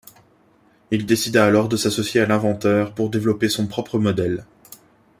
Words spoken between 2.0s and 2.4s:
à